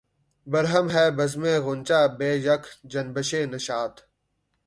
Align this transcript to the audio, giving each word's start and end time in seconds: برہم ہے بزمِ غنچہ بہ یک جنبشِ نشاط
برہم 0.47 0.87
ہے 0.93 1.05
بزمِ 1.17 1.43
غنچہ 1.65 1.99
بہ 2.17 2.29
یک 2.45 2.63
جنبشِ 2.91 3.31
نشاط 3.51 3.95